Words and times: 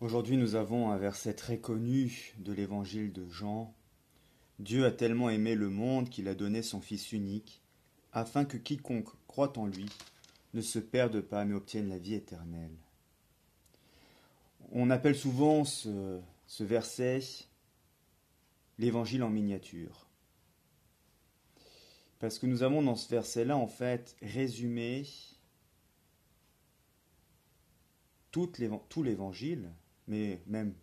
Aujourd'hui, 0.00 0.38
nous 0.38 0.54
avons 0.54 0.90
un 0.90 0.96
verset 0.96 1.34
très 1.34 1.58
connu 1.58 2.32
de 2.38 2.54
l'évangile 2.54 3.12
de 3.12 3.28
Jean. 3.28 3.74
Dieu 4.58 4.86
a 4.86 4.90
tellement 4.90 5.28
aimé 5.28 5.54
le 5.54 5.68
monde 5.68 6.08
qu'il 6.08 6.26
a 6.28 6.34
donné 6.34 6.62
son 6.62 6.80
Fils 6.80 7.12
unique, 7.12 7.60
afin 8.14 8.46
que 8.46 8.56
quiconque 8.56 9.10
croit 9.26 9.58
en 9.58 9.66
lui 9.66 9.90
ne 10.54 10.62
se 10.62 10.78
perde 10.78 11.20
pas, 11.20 11.44
mais 11.44 11.52
obtienne 11.52 11.90
la 11.90 11.98
vie 11.98 12.14
éternelle. 12.14 12.74
On 14.72 14.88
appelle 14.88 15.14
souvent 15.14 15.66
ce, 15.66 16.22
verset 16.60 17.20
l'évangile 18.78 19.22
en 19.22 19.28
miniature. 19.28 20.08
Parce 22.20 22.38
que 22.38 22.46
nous 22.46 22.62
avons 22.62 22.80
dans 22.80 22.96
ce 22.96 23.10
verset-là, 23.10 23.54
en 23.54 23.68
fait, 23.68 24.16
résumé 24.22 25.04
tout 28.30 28.50
l'évangile, 29.02 29.70
mais 30.10 30.42
même 30.46 30.74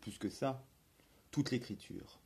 plus 0.00 0.16
que 0.16 0.30
ça, 0.30 0.64
toute 1.30 1.50
l'écriture. 1.50 2.20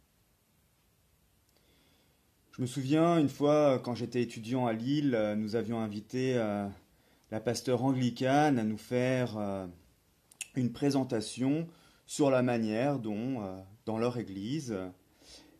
Je 2.52 2.62
me 2.62 2.66
souviens 2.66 3.18
une 3.18 3.30
fois, 3.30 3.80
quand 3.80 3.96
j'étais 3.96 4.22
étudiant 4.22 4.66
à 4.66 4.72
Lille, 4.72 5.34
nous 5.38 5.56
avions 5.56 5.80
invité 5.80 6.36
euh, 6.36 6.68
la 7.32 7.40
pasteur 7.40 7.82
anglicane 7.82 8.58
à 8.58 8.62
nous 8.62 8.78
faire 8.78 9.36
euh, 9.38 9.66
une 10.54 10.70
présentation 10.70 11.66
sur 12.06 12.30
la 12.30 12.42
manière 12.42 13.00
dont, 13.00 13.42
euh, 13.42 13.58
dans 13.86 13.98
leur 13.98 14.18
église, 14.18 14.76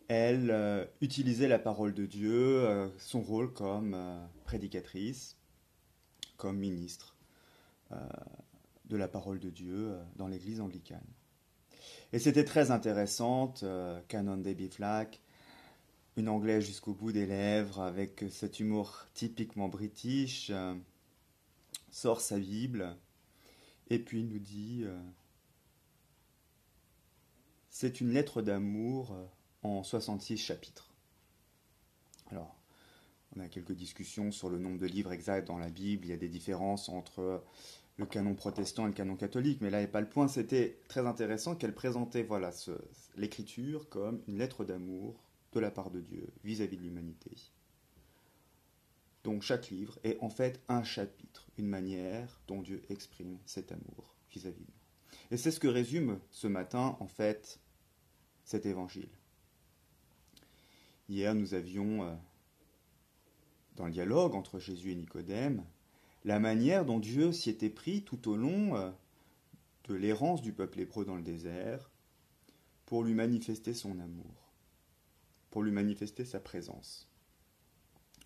elle 0.07 0.87
utilisait 1.01 1.49
la 1.49 1.59
parole 1.59 1.95
de 1.95 2.05
Dieu, 2.05 2.93
son 2.99 3.23
rôle 3.23 3.55
comme 3.55 3.97
prédicatrice, 4.45 5.39
comme 6.37 6.59
ministre 6.59 7.17
de 8.87 8.97
la 8.97 9.09
parole 9.09 9.39
de 9.39 9.51
Dieu 9.51 9.95
dans 10.17 10.29
l'église 10.29 10.61
anglicane. 10.61 11.07
Et 12.13 12.19
c'était 12.19 12.45
très 12.45 12.71
intéressante, 12.71 13.65
Canon 14.09 14.37
Debbie 14.37 14.69
Flack, 14.69 15.21
une 16.17 16.29
anglaise 16.29 16.65
jusqu'au 16.65 16.95
bout 16.95 17.13
des 17.13 17.27
lèvres, 17.27 17.81
avec 17.81 18.25
cet 18.31 18.61
humour 18.61 19.07
typiquement 19.15 19.69
british, 19.69 20.51
euh, 20.51 20.75
sort 21.91 22.21
sa 22.21 22.39
Bible 22.39 22.97
et 23.91 23.99
puis 23.99 24.23
nous 24.23 24.39
dit 24.39 24.83
euh, 24.85 24.97
c'est 27.69 28.01
une 28.01 28.11
lettre 28.11 28.43
d'amour 28.43 29.13
euh, 29.13 29.27
en 29.63 29.83
66 29.83 30.39
chapitres. 30.39 30.93
Alors, 32.31 32.57
on 33.37 33.41
a 33.41 33.49
quelques 33.49 33.73
discussions 33.73 34.31
sur 34.31 34.49
le 34.49 34.59
nombre 34.59 34.79
de 34.79 34.87
livres 34.87 35.13
exacts 35.13 35.49
dans 35.49 35.59
la 35.59 35.71
Bible, 35.71 36.07
il 36.07 36.11
y 36.11 36.13
a 36.15 36.17
des 36.17 36.29
différences 36.29 36.89
entre 36.89 37.43
le 37.97 38.07
canon 38.07 38.35
protestant 38.35 38.85
et 38.85 38.89
le 38.89 38.95
canon 38.95 39.17
catholique, 39.17 39.61
mais 39.61 39.71
là 39.71 39.81
n'est 39.81 39.89
pas 39.89 40.01
le 40.01 40.09
point. 40.09 40.29
C'était 40.29 40.81
très 40.89 41.07
intéressant 41.07 41.55
qu'elle 41.55 41.75
présentait 41.75 42.23
voilà, 42.23 42.51
l'écriture 43.17 43.89
comme 43.89 44.23
une 44.27 44.39
lettre 44.39 44.65
d'amour 44.65 45.23
de 45.53 45.61
la 45.61 45.71
part 45.71 45.91
de 45.91 46.01
Dieu 46.01 46.29
vis-à-vis 46.43 46.77
de 46.77 46.83
l'humanité. 46.83 47.31
Donc 49.23 49.43
chaque 49.43 49.71
livre 49.71 49.99
est 50.05 50.19
en 50.21 50.29
fait 50.29 50.61
un 50.69 50.83
chapitre, 50.83 51.47
une 51.57 51.69
manière 51.69 52.41
dont 52.47 52.61
Dieu 52.61 52.83
exprime 52.91 53.39
cet 53.47 53.73
amour 53.73 54.15
vis-à-vis 54.31 54.65
de 54.65 54.71
nous. 54.71 55.29
Et 55.31 55.37
c'est 55.37 55.51
ce 55.51 55.61
que 55.61 55.69
résume 55.69 56.19
ce 56.31 56.47
matin 56.47 56.97
en 57.01 57.07
fait 57.07 57.61
cet 58.45 58.67
évangile. 58.67 59.09
Hier 61.09 61.35
nous 61.35 61.55
avions, 61.55 62.03
euh, 62.03 62.15
dans 63.77 63.87
le 63.87 63.93
dialogue 63.93 64.35
entre 64.35 64.59
Jésus 64.59 64.91
et 64.91 64.97
Nicodème, 64.97 65.65
la 66.25 66.39
manière 66.39 66.85
dont 66.85 66.99
Dieu 66.99 67.33
s'y 67.33 67.51
était 67.51 67.71
pris 67.71 68.03
tout 68.03 68.29
au 68.31 68.37
long 68.37 68.77
euh, 68.77 68.91
de 69.89 69.95
l'errance 69.95 70.43
du 70.43 70.53
peuple 70.53 70.81
hébreu 70.81 71.05
dans 71.05 71.17
le 71.17 71.23
désert 71.23 71.91
pour 72.87 73.03
lui 73.03 73.15
manifester 73.15 73.75
son 73.75 73.99
amour 73.99 74.45
pour 75.55 75.63
lui 75.63 75.71
manifester 75.71 76.25
sa 76.25 76.41
présence, 76.41 77.09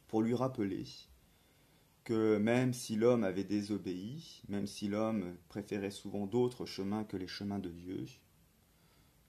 pour 0.07 0.23
lui 0.23 0.33
rappeler 0.35 0.87
que 2.05 2.39
même 2.39 2.73
si 2.73 2.97
l'homme 2.97 3.23
avait 3.23 3.45
désobéi, 3.45 4.41
même 4.49 4.67
si 4.67 4.89
l'homme 4.89 5.37
préférait 5.51 5.91
souvent 5.91 6.27
d'autres 6.27 6.65
chemins 6.65 7.05
que 7.05 7.19
les 7.19 7.27
chemins 7.27 7.59
de 7.59 7.69
Dieu, 7.69 8.07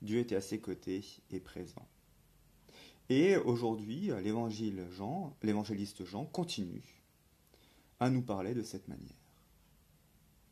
Dieu 0.02 0.20
était 0.20 0.38
à 0.38 0.42
ses 0.42 0.62
côtés 0.62 1.04
et 1.30 1.42
présent. 1.42 1.86
Et 3.10 3.36
aujourd'hui, 3.36 4.12
l'évangile 4.24 4.88
Jean, 4.92 5.36
l'évangéliste 5.44 6.06
Jean 6.06 6.24
continue 6.24 6.99
à 8.00 8.10
nous 8.10 8.22
parler 8.22 8.54
de 8.54 8.64
cette 8.64 8.88
manière. 8.88 9.16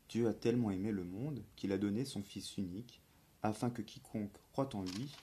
Dieu 0.08 0.26
a 0.28 0.34
tellement 0.34 0.70
aimé 0.70 0.90
le 0.90 1.04
monde 1.04 1.42
qu'il 1.56 1.72
a 1.72 1.78
donné 1.78 2.04
son 2.04 2.22
Fils 2.22 2.56
unique, 2.56 3.02
afin 3.42 3.70
que 3.70 3.82
quiconque 3.82 4.36
croit 4.52 4.74
en 4.74 4.82
lui 4.82 5.14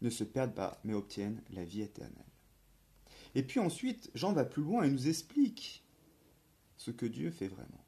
ne 0.00 0.10
se 0.10 0.24
perdent 0.24 0.54
pas, 0.54 0.80
mais 0.84 0.94
obtiennent 0.94 1.42
la 1.50 1.64
vie 1.64 1.82
éternelle. 1.82 2.24
Et 3.34 3.42
puis 3.42 3.60
ensuite, 3.60 4.10
Jean 4.14 4.32
va 4.32 4.44
plus 4.44 4.62
loin 4.62 4.84
et 4.84 4.90
nous 4.90 5.08
explique 5.08 5.84
ce 6.76 6.90
que 6.90 7.06
Dieu 7.06 7.30
fait 7.30 7.48
vraiment. 7.48 7.84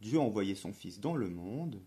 Dieu 0.00 0.18
a 0.18 0.22
envoyé 0.22 0.54
son 0.54 0.72
Fils 0.72 1.00
dans 1.00 1.16
le 1.16 1.30
monde 1.30 1.80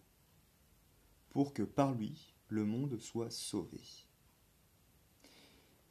pour 1.30 1.54
que 1.54 1.64
par 1.64 1.94
lui, 1.94 2.34
le 2.48 2.66
monde 2.66 3.00
soit 3.00 3.30
sauvé. 3.30 3.82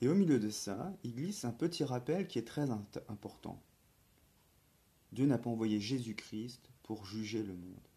Et 0.00 0.08
au 0.08 0.14
milieu 0.14 0.38
de 0.38 0.50
ça, 0.50 0.96
il 1.04 1.14
glisse 1.14 1.44
un 1.44 1.52
petit 1.52 1.84
rappel 1.84 2.26
qui 2.26 2.38
est 2.38 2.46
très 2.46 2.70
important. 2.70 3.62
Dieu 5.14 5.26
n'a 5.26 5.38
pas 5.38 5.48
envoyé 5.48 5.80
Jésus-Christ 5.80 6.70
pour 6.82 7.06
juger 7.06 7.44
le 7.44 7.54
monde. 7.54 7.88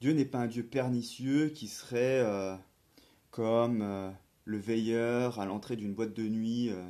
Dieu 0.00 0.12
n'est 0.12 0.24
pas 0.24 0.38
un 0.38 0.46
Dieu 0.46 0.64
pernicieux 0.64 1.48
qui 1.48 1.66
serait 1.66 2.20
euh, 2.20 2.56
comme 3.32 3.82
euh, 3.82 4.12
le 4.44 4.58
veilleur 4.58 5.40
à 5.40 5.46
l'entrée 5.46 5.74
d'une 5.74 5.92
boîte 5.92 6.14
de 6.14 6.28
nuit 6.28 6.70
euh, 6.70 6.88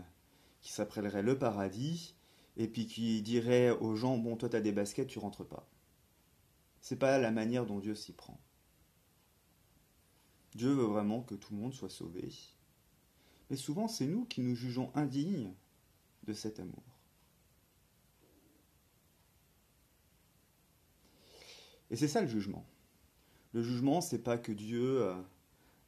qui 0.61 0.73
s'appellerait 0.73 1.23
le 1.23 1.39
paradis, 1.39 2.15
et 2.59 2.69
puis 2.69 2.87
qui 2.87 3.23
dirait 3.23 3.71
aux 3.71 3.97
gens 3.97 4.19
Bon, 4.19 4.37
toi, 4.37 4.51
t'as 4.51 4.61
des 4.61 4.73
baskets, 4.73 5.09
tu 5.09 5.19
rentres 5.19 5.47
pas. 5.47 5.67
C'est 6.83 6.99
pas 6.99 7.19
la 7.19 7.31
manière 7.31 7.65
dont 7.65 7.81
Dieu 7.81 7.95
s'y 7.95 8.13
prend. 8.13 8.39
Dieu 10.55 10.71
veut 10.71 10.85
vraiment 10.85 11.23
que 11.23 11.35
tout 11.35 11.55
le 11.55 11.61
monde 11.61 11.73
soit 11.73 11.89
sauvé. 11.89 12.29
Mais 13.49 13.57
souvent, 13.57 13.89
c'est 13.89 14.07
nous 14.07 14.27
qui 14.27 14.43
nous 14.43 14.55
jugeons 14.55 14.91
indignes 14.95 15.55
de 16.25 16.35
cet 16.35 16.61
amour. 16.61 16.96
Et 21.91 21.97
c'est 21.97 22.09
ça 22.09 22.21
le 22.21 22.27
jugement. 22.27 22.65
Le 23.53 23.63
jugement, 23.63 24.01
c'est 24.01 24.19
pas 24.19 24.39
que 24.39 24.53
Dieu 24.53 25.03
euh, 25.03 25.15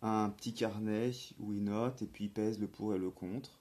un 0.03 0.31
petit 0.31 0.55
carnet 0.55 1.11
où 1.39 1.53
il 1.53 1.65
note 1.65 2.03
et 2.03 2.07
puis 2.07 2.25
il 2.25 2.31
pèse 2.31 2.59
le 2.59 2.69
pour 2.69 2.95
et 2.95 2.99
le 2.99 3.11
contre. 3.11 3.61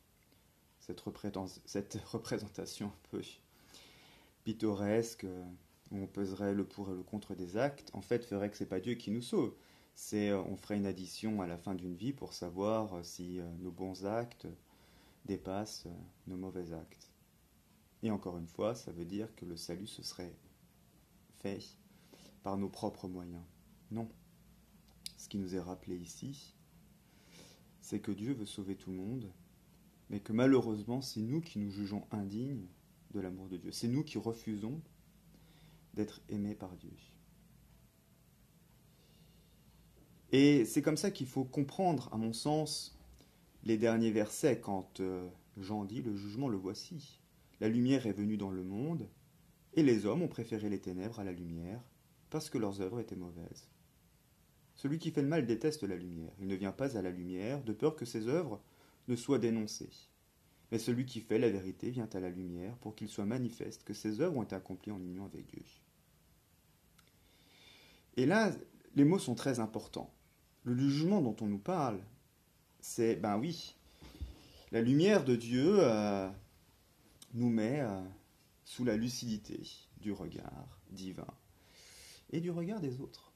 Cette, 0.80 1.02
représentation 2.06 2.88
un 2.88 3.10
peu 3.12 3.22
pittoresque 4.44 5.26
euh, 5.26 5.44
où 5.92 5.98
on 5.98 6.08
peserait 6.08 6.54
le 6.54 6.64
pour 6.64 6.90
et 6.90 6.94
le 6.94 7.04
contre 7.04 7.36
des 7.36 7.58
actes, 7.58 7.90
en 7.94 8.02
fait, 8.02 8.24
ferait 8.24 8.50
que 8.50 8.58
c'est 8.58 8.66
pas 8.66 8.80
Dieu 8.80 8.94
qui 8.94 9.12
nous 9.12 9.22
sauve. 9.22 9.54
C'est 9.96 10.30
euh, 10.30 10.42
on 10.44 10.56
ferait 10.56 10.78
une 10.78 10.86
addition 10.86 11.42
à 11.42 11.48
la 11.48 11.58
fin 11.58 11.74
d'une 11.74 11.96
vie 11.96 12.14
pour 12.14 12.34
savoir 12.34 13.04
si 13.04 13.40
nos 13.60 13.72
bons 13.72 14.06
actes 14.06 14.48
dépassent 15.26 15.88
nos 16.28 16.38
mauvais 16.38 16.72
actes. 16.72 17.10
Et 18.04 18.12
encore 18.12 18.38
une 18.38 18.48
fois, 18.48 18.76
ça 18.76 18.92
veut 18.92 19.06
dire 19.06 19.34
que 19.36 19.46
le 19.46 19.58
salut 19.58 19.88
se 19.88 20.04
serait 20.04 20.36
fait 21.40 21.60
par 22.48 22.56
nos 22.56 22.70
propres 22.70 23.10
moyens. 23.10 23.44
Non 23.92 24.08
ce 25.18 25.28
qui 25.28 25.38
nous 25.38 25.56
est 25.56 25.60
rappelé 25.60 25.98
ici, 25.98 26.56
c'est 27.82 28.00
que 28.00 28.14
Dieu 28.14 28.32
veut 28.32 28.46
sauver 28.46 28.78
tout 28.78 28.90
le 28.90 28.96
monde, 28.96 29.30
mais 30.10 30.22
que 30.22 30.32
malheureusement, 30.32 31.02
c'est 31.02 31.20
nous 31.20 31.42
qui 31.42 31.60
nous 31.60 31.72
jugeons 31.72 32.08
indignes 32.10 32.70
de 33.12 33.20
l'amour 33.20 33.50
de 33.50 33.58
Dieu. 33.58 33.74
C'est 33.74 33.90
nous 33.90 34.02
qui 34.02 34.18
refusons 34.18 34.80
d'être 35.94 36.22
aimés 36.30 36.56
par 36.56 36.74
Dieu. 36.78 36.94
Et 40.32 40.64
c'est 40.64 40.82
comme 40.82 40.96
ça 40.96 41.12
qu'il 41.12 41.28
faut 41.28 41.44
comprendre, 41.44 42.08
à 42.14 42.18
mon 42.18 42.32
sens, 42.32 42.98
les 43.66 43.78
derniers 43.78 44.12
versets 44.12 44.62
quand 44.62 45.02
euh, 45.02 45.28
Jean 45.58 45.84
dit 45.84 46.02
Le 46.02 46.16
jugement 46.16 46.48
le 46.48 46.56
voici. 46.56 47.20
La 47.60 47.68
lumière 47.68 48.08
est 48.08 48.14
venue 48.14 48.38
dans 48.38 48.52
le 48.52 48.64
monde, 48.64 49.10
et 49.74 49.84
les 49.84 50.06
hommes 50.06 50.22
ont 50.22 50.30
préféré 50.30 50.70
les 50.70 50.80
ténèbres 50.80 51.20
à 51.20 51.26
la 51.26 51.34
lumière, 51.34 51.84
parce 52.30 52.50
que 52.50 52.58
leurs 52.58 52.82
œuvres 52.82 53.00
étaient 53.00 53.16
mauvaises. 53.16 53.68
Celui 54.76 55.00
qui 55.00 55.12
fait 55.12 55.22
le 55.22 55.28
mal 55.28 55.46
déteste 55.46 55.84
la 55.84 55.96
lumière. 55.96 56.32
Il 56.40 56.48
ne 56.48 56.56
vient 56.56 56.72
pas 56.72 56.98
à 56.98 57.02
la 57.02 57.10
lumière, 57.10 57.64
de 57.64 57.74
peur 57.74 57.96
que 57.96 58.06
ses 58.06 58.28
œuvres 58.28 58.62
ne 59.08 59.16
soient 59.16 59.40
dénoncées. 59.40 59.90
Mais 60.72 60.80
celui 60.80 61.06
qui 61.06 61.22
fait 61.22 61.40
la 61.40 61.50
vérité 61.50 61.90
vient 61.90 62.10
à 62.14 62.20
la 62.20 62.30
lumière 62.30 62.76
pour 62.78 62.96
qu'il 62.96 63.08
soit 63.08 63.26
manifeste 63.26 63.84
que 63.84 63.94
ses 63.94 64.22
œuvres 64.22 64.38
ont 64.38 64.44
été 64.44 64.56
accomplies 64.56 64.92
en 64.92 65.02
union 65.02 65.26
avec 65.26 65.48
Dieu. 65.48 65.64
Et 68.18 68.26
là, 68.26 68.52
les 68.96 69.04
mots 69.04 69.20
sont 69.20 69.36
très 69.36 69.60
importants. 69.60 70.14
Le 70.64 70.76
jugement 70.76 71.22
dont 71.22 71.36
on 71.42 71.48
nous 71.48 71.60
parle, 71.60 72.00
c'est, 72.82 73.16
ben 73.16 73.38
oui, 73.38 73.76
la 74.72 74.82
lumière 74.82 75.24
de 75.24 75.36
Dieu 75.36 75.78
euh, 75.80 76.30
nous 77.34 77.50
met 77.50 77.80
euh, 77.80 78.02
sous 78.66 78.84
la 78.84 78.98
lucidité 78.98 79.62
du 80.02 80.12
regard 80.12 80.68
divin. 80.90 81.28
Et 82.32 82.42
du 82.42 82.52
regard 82.52 82.80
des 82.80 83.00
autres. 83.00 83.32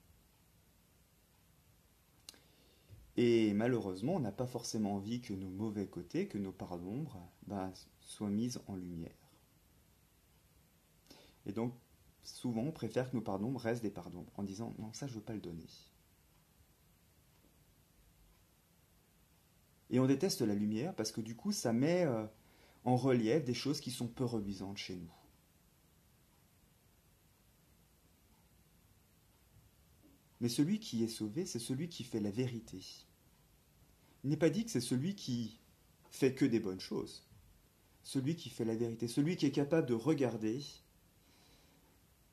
Et 3.18 3.54
malheureusement, 3.54 4.16
on 4.16 4.20
n'a 4.20 4.32
pas 4.32 4.48
forcément 4.48 4.96
envie 4.96 5.22
que 5.22 5.34
nos 5.34 5.50
mauvais 5.50 5.86
côtés, 5.86 6.28
que 6.28 6.38
nos 6.38 6.52
parts 6.52 6.80
d'ombre, 6.80 7.18
ben, 7.46 7.72
soient 8.00 8.30
mises 8.30 8.62
en 8.68 8.76
lumière. 8.76 9.12
Et 11.46 11.52
donc, 11.52 11.74
souvent, 12.24 12.64
on 12.64 12.72
préfère 12.72 13.10
que 13.10 13.16
nos 13.16 13.22
parts 13.22 13.40
d'ombre 13.40 13.60
restent 13.60 13.84
des 13.84 13.92
parts 13.92 14.12
d'ombre, 14.12 14.32
en 14.36 14.44
disant 14.44 14.74
non, 14.80 14.94
ça, 14.94 15.08
je 15.08 15.14
ne 15.14 15.20
veux 15.20 15.26
pas 15.26 15.34
le 15.34 15.42
donner. 15.42 15.68
Et 19.90 20.00
on 20.00 20.08
déteste 20.08 20.42
la 20.42 20.56
lumière 20.56 20.96
parce 20.96 21.12
que 21.12 21.20
du 21.20 21.36
coup, 21.36 21.52
ça 21.52 21.74
met 21.74 22.06
euh, 22.06 22.26
en 22.86 22.96
relief 22.96 23.44
des 23.44 23.54
choses 23.54 23.82
qui 23.82 23.92
sont 23.92 24.08
peu 24.08 24.24
reluisantes 24.24 24.78
chez 24.78 24.96
nous. 24.96 25.12
Mais 30.42 30.50
celui 30.50 30.80
qui 30.80 31.04
est 31.04 31.08
sauvé, 31.08 31.46
c'est 31.46 31.60
celui 31.60 31.88
qui 31.88 32.04
fait 32.04 32.20
la 32.20 32.32
vérité. 32.32 32.84
Il 34.24 34.32
n'est 34.32 34.38
pas 34.38 34.50
dit 34.50 34.66
que 34.66 34.72
c'est 34.72 34.82
celui 34.82 35.16
qui 35.16 35.60
fait 36.10 36.34
que 36.34 36.46
des 36.46 36.60
bonnes 36.60 36.80
choses. 36.80 37.24
Celui 38.04 38.36
qui 38.36 38.50
fait 38.50 38.66
la 38.66 38.76
vérité, 38.76 39.08
celui 39.08 39.38
qui 39.38 39.46
est 39.46 39.52
capable 39.52 39.88
de 39.88 39.94
regarder 39.94 40.60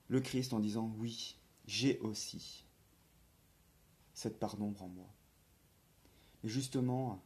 le 0.09 0.21
Christ 0.21 0.55
en 0.55 0.59
disant 0.59 0.91
oui, 0.99 1.37
j'ai 1.67 1.99
aussi 2.01 2.65
cette 4.15 4.39
part 4.39 4.57
d'ombre 4.57 4.83
en 4.83 4.89
moi. 4.89 5.15
Et 6.45 6.49
justement, 6.49 7.23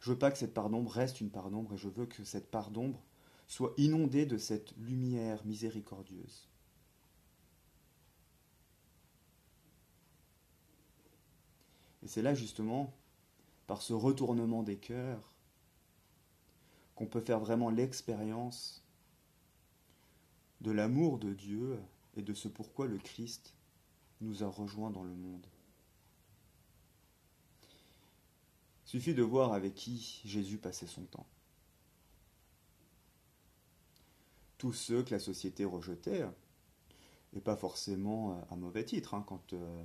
je 0.00 0.10
veux 0.10 0.18
pas 0.18 0.32
que 0.32 0.38
cette 0.38 0.54
part 0.54 0.70
d'ombre 0.70 0.90
reste 0.90 1.20
une 1.20 1.30
part 1.30 1.50
d'ombre 1.50 1.74
et 1.74 1.78
je 1.78 1.88
veux 1.88 2.06
que 2.06 2.24
cette 2.24 2.50
part 2.50 2.72
d'ombre 2.72 3.00
soit 3.46 3.72
inondée 3.76 4.26
de 4.26 4.38
cette 4.38 4.76
lumière 4.76 5.44
miséricordieuse. 5.46 6.49
Et 12.02 12.08
c'est 12.08 12.22
là 12.22 12.34
justement, 12.34 12.94
par 13.66 13.82
ce 13.82 13.92
retournement 13.92 14.62
des 14.62 14.76
cœurs, 14.76 15.34
qu'on 16.94 17.06
peut 17.06 17.20
faire 17.20 17.40
vraiment 17.40 17.70
l'expérience 17.70 18.84
de 20.60 20.70
l'amour 20.70 21.18
de 21.18 21.32
Dieu 21.32 21.80
et 22.16 22.22
de 22.22 22.34
ce 22.34 22.48
pourquoi 22.48 22.86
le 22.86 22.98
Christ 22.98 23.54
nous 24.20 24.42
a 24.42 24.48
rejoints 24.48 24.90
dans 24.90 25.04
le 25.04 25.14
monde. 25.14 25.46
Il 28.84 28.90
suffit 28.90 29.14
de 29.14 29.22
voir 29.22 29.52
avec 29.52 29.74
qui 29.74 30.20
Jésus 30.24 30.58
passait 30.58 30.86
son 30.86 31.04
temps. 31.04 31.26
Tous 34.58 34.72
ceux 34.72 35.02
que 35.02 35.12
la 35.12 35.20
société 35.20 35.64
rejetait, 35.64 36.26
et 37.32 37.40
pas 37.40 37.56
forcément 37.56 38.44
à 38.50 38.56
mauvais 38.56 38.84
titre, 38.84 39.14
hein, 39.14 39.24
quand 39.26 39.52
euh, 39.52 39.84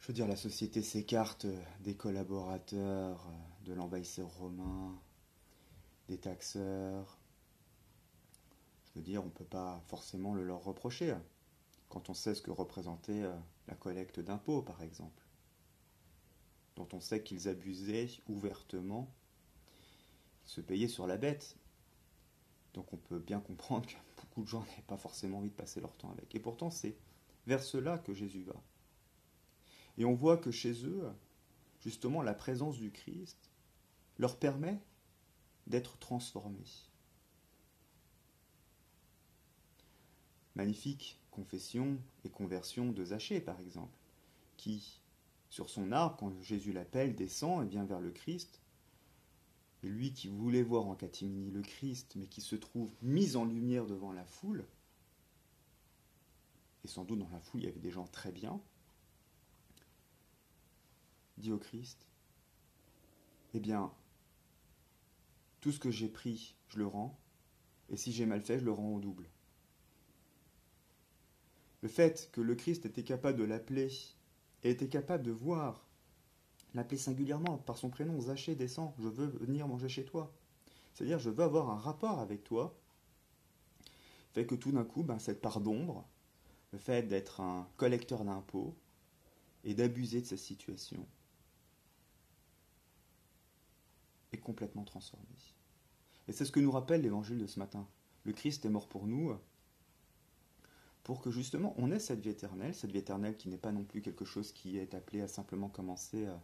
je 0.00 0.08
veux 0.08 0.14
dire, 0.14 0.28
la 0.28 0.36
société 0.36 0.82
s'écarte 0.82 1.46
des 1.80 1.96
collaborateurs, 1.96 3.28
de 3.64 3.72
l'envahisseur 3.72 4.28
romain, 4.38 5.00
des 6.08 6.18
taxeurs. 6.18 7.18
Je 8.86 8.98
veux 8.98 9.04
dire, 9.04 9.22
on 9.22 9.26
ne 9.26 9.30
peut 9.30 9.44
pas 9.44 9.82
forcément 9.88 10.34
le 10.34 10.44
leur 10.44 10.62
reprocher, 10.62 11.14
quand 11.88 12.10
on 12.10 12.14
sait 12.14 12.34
ce 12.34 12.42
que 12.42 12.50
représentait 12.50 13.22
euh, 13.22 13.36
la 13.68 13.74
collecte 13.74 14.20
d'impôts, 14.20 14.62
par 14.62 14.82
exemple, 14.82 15.22
dont 16.76 16.88
on 16.92 17.00
sait 17.00 17.22
qu'ils 17.22 17.48
abusaient 17.48 18.08
ouvertement, 18.28 19.12
se 20.44 20.60
payaient 20.60 20.88
sur 20.88 21.06
la 21.06 21.16
bête. 21.16 21.56
Donc 22.74 22.92
on 22.92 22.96
peut 22.96 23.18
bien 23.18 23.40
comprendre 23.40 23.86
que 23.86 23.94
beaucoup 24.16 24.42
de 24.42 24.48
gens 24.48 24.60
n'avaient 24.60 24.82
pas 24.86 24.96
forcément 24.96 25.38
envie 25.38 25.50
de 25.50 25.54
passer 25.54 25.80
leur 25.80 25.96
temps 25.96 26.10
avec. 26.12 26.34
Et 26.34 26.40
pourtant, 26.40 26.70
c'est 26.70 26.96
vers 27.46 27.62
cela 27.62 27.98
que 27.98 28.12
Jésus 28.12 28.42
va. 28.42 28.54
Et 29.98 30.04
on 30.04 30.14
voit 30.14 30.36
que 30.36 30.50
chez 30.50 30.84
eux, 30.84 31.04
justement, 31.80 32.22
la 32.22 32.34
présence 32.34 32.78
du 32.78 32.90
Christ 32.90 33.50
leur 34.18 34.38
permet 34.38 34.80
d'être 35.66 35.98
transformés. 35.98 36.88
Magnifique 40.54 41.20
confession 41.30 41.98
et 42.24 42.30
conversion 42.30 42.92
de 42.92 43.04
Zachée, 43.04 43.40
par 43.40 43.60
exemple, 43.60 43.98
qui, 44.56 45.00
sur 45.50 45.68
son 45.68 45.92
arbre, 45.92 46.16
quand 46.16 46.42
Jésus 46.42 46.72
l'appelle, 46.72 47.14
descend 47.14 47.62
et 47.62 47.68
vient 47.68 47.84
vers 47.84 48.00
le 48.00 48.10
Christ. 48.10 48.62
Et 49.82 49.88
lui 49.88 50.12
qui 50.12 50.28
voulait 50.28 50.62
voir 50.62 50.86
en 50.86 50.94
catimini 50.94 51.50
le 51.50 51.60
Christ, 51.60 52.14
mais 52.16 52.26
qui 52.26 52.40
se 52.40 52.56
trouve 52.56 52.90
mis 53.02 53.36
en 53.36 53.44
lumière 53.44 53.86
devant 53.86 54.12
la 54.12 54.24
foule, 54.24 54.64
et 56.84 56.88
sans 56.88 57.04
doute 57.04 57.18
dans 57.18 57.28
la 57.28 57.40
foule 57.40 57.62
il 57.62 57.66
y 57.66 57.68
avait 57.68 57.80
des 57.80 57.90
gens 57.90 58.06
très 58.06 58.32
bien, 58.32 58.60
dit 61.38 61.52
au 61.52 61.58
Christ, 61.58 62.06
eh 63.54 63.60
bien, 63.60 63.92
tout 65.60 65.72
ce 65.72 65.78
que 65.78 65.90
j'ai 65.90 66.08
pris, 66.08 66.56
je 66.68 66.78
le 66.78 66.86
rends, 66.86 67.18
et 67.88 67.96
si 67.96 68.12
j'ai 68.12 68.26
mal 68.26 68.42
fait, 68.42 68.58
je 68.58 68.64
le 68.64 68.72
rends 68.72 68.94
au 68.94 69.00
double. 69.00 69.28
Le 71.82 71.88
fait 71.88 72.30
que 72.32 72.40
le 72.40 72.54
Christ 72.54 72.86
était 72.86 73.04
capable 73.04 73.38
de 73.38 73.44
l'appeler 73.44 73.92
et 74.62 74.70
était 74.70 74.88
capable 74.88 75.24
de 75.24 75.30
voir, 75.30 75.86
l'appeler 76.74 76.98
singulièrement 76.98 77.58
par 77.58 77.78
son 77.78 77.90
prénom, 77.90 78.20
Zachée, 78.20 78.54
descend, 78.54 78.92
je 78.98 79.08
veux 79.08 79.26
venir 79.26 79.68
manger 79.68 79.88
chez 79.88 80.04
toi. 80.04 80.32
C'est-à-dire, 80.94 81.18
je 81.18 81.30
veux 81.30 81.44
avoir 81.44 81.70
un 81.70 81.78
rapport 81.78 82.20
avec 82.20 82.42
toi, 82.42 82.76
fait 84.32 84.44
que 84.44 84.54
tout 84.54 84.72
d'un 84.72 84.84
coup, 84.84 85.02
ben, 85.02 85.18
cette 85.18 85.40
part 85.40 85.62
d'ombre, 85.62 86.06
le 86.72 86.78
fait 86.78 87.02
d'être 87.08 87.40
un 87.40 87.66
collecteur 87.78 88.22
d'impôts 88.22 88.76
et 89.64 89.72
d'abuser 89.72 90.20
de 90.20 90.26
sa 90.26 90.36
situation, 90.36 91.06
complètement 94.46 94.84
transformé. 94.84 95.26
Et 96.28 96.32
c'est 96.32 96.44
ce 96.44 96.52
que 96.52 96.60
nous 96.60 96.70
rappelle 96.70 97.02
l'évangile 97.02 97.38
de 97.38 97.48
ce 97.48 97.58
matin. 97.58 97.84
Le 98.22 98.32
Christ 98.32 98.64
est 98.64 98.68
mort 98.70 98.88
pour 98.88 99.08
nous, 99.08 99.34
pour 101.02 101.20
que 101.20 101.32
justement 101.32 101.74
on 101.78 101.90
ait 101.90 101.98
cette 101.98 102.20
vie 102.20 102.30
éternelle, 102.30 102.72
cette 102.72 102.92
vie 102.92 102.98
éternelle 102.98 103.36
qui 103.36 103.48
n'est 103.48 103.58
pas 103.58 103.72
non 103.72 103.82
plus 103.82 104.02
quelque 104.02 104.24
chose 104.24 104.52
qui 104.52 104.78
est 104.78 104.94
appelé 104.94 105.20
à 105.20 105.26
simplement 105.26 105.68
commencer 105.68 106.26
euh, 106.26 106.36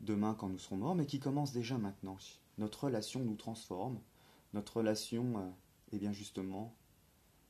demain 0.00 0.34
quand 0.34 0.48
nous 0.48 0.58
serons 0.58 0.76
morts, 0.76 0.94
mais 0.94 1.06
qui 1.06 1.18
commence 1.18 1.52
déjà 1.52 1.78
maintenant. 1.78 2.16
Notre 2.58 2.84
relation 2.84 3.18
nous 3.18 3.34
transforme, 3.34 3.98
notre 4.54 4.76
relation, 4.76 5.38
euh, 5.38 5.50
eh 5.90 5.98
bien 5.98 6.12
justement, 6.12 6.76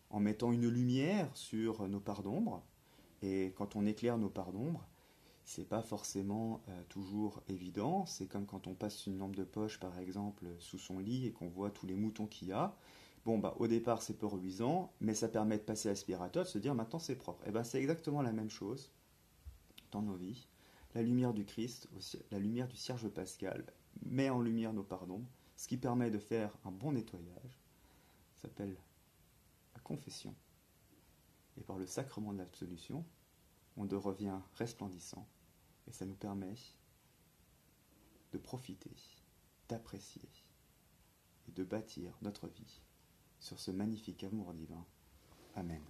en 0.08 0.20
mettant 0.20 0.52
une 0.52 0.68
lumière 0.68 1.30
sur 1.36 1.86
nos 1.86 2.00
parts 2.00 2.22
d'ombre, 2.22 2.64
et 3.20 3.52
quand 3.56 3.76
on 3.76 3.84
éclaire 3.84 4.16
nos 4.16 4.30
parts 4.30 4.52
d'ombre, 4.52 4.86
c'est 5.50 5.64
pas 5.64 5.82
forcément 5.82 6.62
euh, 6.68 6.82
toujours 6.88 7.42
évident. 7.48 8.06
C'est 8.06 8.28
comme 8.28 8.46
quand 8.46 8.68
on 8.68 8.74
passe 8.74 9.08
une 9.08 9.18
lampe 9.18 9.34
de 9.34 9.42
poche, 9.42 9.80
par 9.80 9.98
exemple, 9.98 10.46
sous 10.60 10.78
son 10.78 11.00
lit 11.00 11.26
et 11.26 11.32
qu'on 11.32 11.48
voit 11.48 11.72
tous 11.72 11.86
les 11.86 11.96
moutons 11.96 12.28
qu'il 12.28 12.48
y 12.48 12.52
a. 12.52 12.76
Bon, 13.24 13.36
bah, 13.36 13.56
au 13.58 13.66
départ, 13.66 14.00
c'est 14.00 14.16
peu 14.16 14.26
reluisant, 14.26 14.92
mais 15.00 15.12
ça 15.12 15.26
permet 15.26 15.58
de 15.58 15.64
passer 15.64 15.88
l'aspirateur, 15.88 16.44
de 16.44 16.48
se 16.48 16.58
dire 16.58 16.76
maintenant 16.76 17.00
c'est 17.00 17.16
propre. 17.16 17.42
Et 17.42 17.48
eh 17.48 17.50
ben, 17.50 17.64
c'est 17.64 17.80
exactement 17.80 18.22
la 18.22 18.30
même 18.30 18.48
chose 18.48 18.92
dans 19.90 20.02
nos 20.02 20.14
vies. 20.14 20.46
La 20.94 21.02
lumière 21.02 21.34
du 21.34 21.44
Christ, 21.44 21.88
la 22.30 22.38
lumière 22.38 22.68
du 22.68 22.76
cierge 22.76 23.08
pascal, 23.08 23.64
met 24.06 24.30
en 24.30 24.40
lumière 24.40 24.72
nos 24.72 24.84
pardons, 24.84 25.24
ce 25.56 25.66
qui 25.66 25.76
permet 25.76 26.12
de 26.12 26.18
faire 26.18 26.56
un 26.64 26.70
bon 26.70 26.92
nettoyage. 26.92 27.58
Ça 28.36 28.42
s'appelle 28.42 28.76
la 29.74 29.80
confession. 29.80 30.32
Et 31.58 31.62
par 31.62 31.76
le 31.76 31.86
sacrement 31.86 32.32
de 32.32 32.38
l'absolution, 32.38 33.04
on 33.76 33.84
devient 33.84 34.38
resplendissant 34.54 35.26
et 35.90 35.92
ça 35.92 36.06
nous 36.06 36.14
permet 36.14 36.54
de 38.32 38.38
profiter, 38.38 38.94
d'apprécier 39.68 40.28
et 41.48 41.52
de 41.52 41.64
bâtir 41.64 42.16
notre 42.22 42.46
vie 42.46 42.80
sur 43.40 43.58
ce 43.58 43.72
magnifique 43.72 44.22
amour 44.22 44.54
divin. 44.54 44.86
Amen. 45.56 45.82